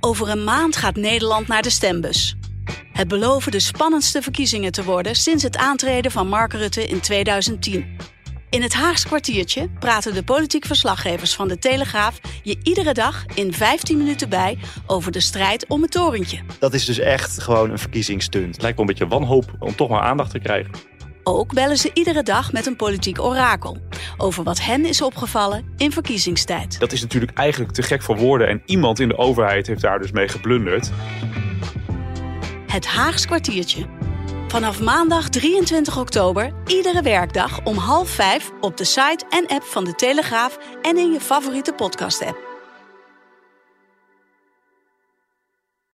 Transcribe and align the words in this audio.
Over 0.00 0.28
een 0.28 0.44
maand 0.44 0.76
gaat 0.76 0.96
Nederland 0.96 1.48
naar 1.48 1.62
de 1.62 1.70
stembus. 1.70 2.36
Het 2.92 3.08
beloven 3.08 3.52
de 3.52 3.60
spannendste 3.60 4.22
verkiezingen 4.22 4.72
te 4.72 4.84
worden 4.84 5.14
sinds 5.14 5.42
het 5.42 5.56
aantreden 5.56 6.10
van 6.10 6.28
Mark 6.28 6.52
Rutte 6.52 6.86
in 6.86 7.00
2010. 7.00 7.96
In 8.50 8.62
het 8.62 8.74
Haags 8.74 9.06
kwartiertje 9.06 9.68
praten 9.78 10.14
de 10.14 10.22
politiek 10.22 10.64
verslaggevers 10.64 11.34
van 11.34 11.48
de 11.48 11.58
Telegraaf 11.58 12.20
je 12.42 12.58
iedere 12.62 12.94
dag 12.94 13.24
in 13.34 13.52
15 13.52 13.98
minuten 13.98 14.28
bij 14.28 14.58
over 14.86 15.12
de 15.12 15.20
strijd 15.20 15.66
om 15.68 15.82
het 15.82 15.90
torentje. 15.90 16.40
Dat 16.58 16.74
is 16.74 16.84
dus 16.84 16.98
echt 16.98 17.42
gewoon 17.42 17.70
een 17.70 17.78
verkiezingsstunt. 17.78 18.52
Het 18.54 18.62
lijkt 18.62 18.76
wel 18.78 18.86
een 18.86 18.92
beetje 18.92 19.08
wanhoop 19.08 19.54
om 19.58 19.74
toch 19.74 19.88
maar 19.88 20.02
aandacht 20.02 20.30
te 20.30 20.38
krijgen. 20.38 20.89
Ook 21.38 21.54
bellen 21.54 21.76
ze 21.76 21.90
iedere 21.94 22.22
dag 22.22 22.52
met 22.52 22.66
een 22.66 22.76
politiek 22.76 23.20
orakel 23.20 23.76
over 24.16 24.44
wat 24.44 24.60
hen 24.60 24.84
is 24.84 25.02
opgevallen 25.02 25.64
in 25.76 25.92
verkiezingstijd. 25.92 26.80
Dat 26.80 26.92
is 26.92 27.00
natuurlijk 27.00 27.38
eigenlijk 27.38 27.72
te 27.72 27.82
gek 27.82 28.02
voor 28.02 28.16
woorden 28.16 28.48
en 28.48 28.62
iemand 28.64 29.00
in 29.00 29.08
de 29.08 29.18
overheid 29.18 29.66
heeft 29.66 29.80
daar 29.80 29.98
dus 29.98 30.12
mee 30.12 30.28
geblunderd. 30.28 30.90
Het 32.66 32.86
Haags 32.86 33.26
kwartiertje. 33.26 33.86
Vanaf 34.48 34.80
maandag 34.80 35.28
23 35.28 35.98
oktober, 35.98 36.52
iedere 36.66 37.02
werkdag 37.02 37.64
om 37.64 37.76
half 37.76 38.10
vijf 38.10 38.50
op 38.60 38.76
de 38.76 38.84
site 38.84 39.24
en 39.28 39.46
app 39.46 39.62
van 39.62 39.84
de 39.84 39.94
Telegraaf 39.94 40.58
en 40.82 40.96
in 40.96 41.12
je 41.12 41.20
favoriete 41.20 41.72
podcast-app. 41.72 42.49